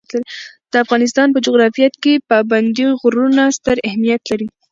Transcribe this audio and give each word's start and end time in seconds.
د 0.71 0.73
افغانستان 0.83 1.27
په 1.31 1.39
جغرافیه 1.45 1.89
کې 2.03 2.13
پابندي 2.29 2.87
غرونه 3.01 3.43
ستر 3.57 3.77
اهمیت 3.87 4.21
لري. 4.31 4.47